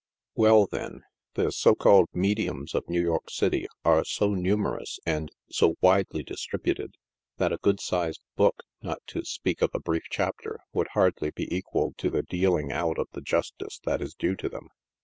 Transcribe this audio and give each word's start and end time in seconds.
Well, 0.33 0.65
then, 0.65 1.03
the 1.35 1.51
so 1.51 1.75
called 1.75 2.07
mediums 2.11 2.73
of 2.73 2.89
New 2.89 3.03
York 3.03 3.29
City 3.29 3.67
are 3.85 4.03
so 4.03 4.33
nu 4.33 4.57
merous 4.57 4.97
and 5.05 5.29
so 5.51 5.75
widely 5.79 6.23
distributed, 6.23 6.95
that 7.37 7.53
a 7.53 7.57
good 7.59 7.79
sized 7.79 8.23
book, 8.35 8.63
not 8.81 9.03
to 9.09 9.23
speak 9.23 9.61
of 9.61 9.69
a 9.75 9.79
brief 9.79 10.05
chapter, 10.09 10.61
would 10.73 10.87
hardly 10.95 11.29
be 11.29 11.55
equal 11.55 11.93
to 11.97 12.09
the 12.09 12.23
dealing 12.23 12.71
out 12.71 12.97
of 12.97 13.09
the 13.11 13.21
justice 13.21 13.79
that 13.85 14.01
is 14.01 14.15
due 14.15 14.35
to 14.37 14.49
them. 14.49 14.69